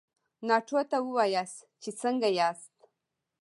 [0.47, 2.73] ناټو ته ووایاست چې څنګه ياست؟